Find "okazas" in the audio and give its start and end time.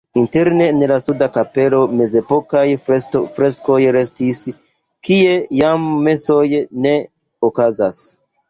7.53-8.03